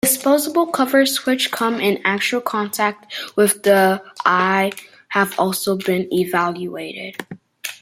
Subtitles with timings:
[0.03, 4.71] Disposable covers, which come in actual contact with the eye,
[5.09, 7.23] have also been evaluated.